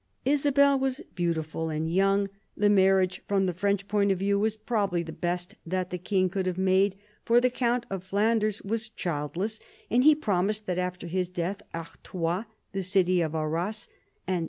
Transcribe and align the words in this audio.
Isabel 0.25 0.79
was 0.79 1.01
beautiful 1.13 1.69
and 1.69 1.87
young. 1.93 2.27
The 2.57 2.71
marriage, 2.71 3.21
from 3.27 3.45
the 3.45 3.53
French 3.53 3.87
point 3.87 4.11
of 4.11 4.17
view, 4.17 4.39
was 4.39 4.57
probably 4.57 5.03
the 5.03 5.11
best 5.11 5.53
that 5.63 5.91
the 5.91 5.99
king 5.99 6.27
could 6.27 6.47
have 6.47 6.57
made, 6.57 6.95
for 7.23 7.39
the 7.39 7.51
count 7.51 7.85
of 7.91 8.03
Flanders 8.03 8.63
was 8.63 8.89
childless, 8.89 9.59
and 9.91 10.03
he 10.03 10.15
promised 10.15 10.65
that 10.65 10.79
after 10.79 11.05
his 11.05 11.29
death 11.29 11.61
Artois— 11.75 12.45
the 12.73 12.81
"city 12.81 13.21
of 13.21 13.35
Arras, 13.35 13.87
and 14.25 14.39
S. 14.39 14.39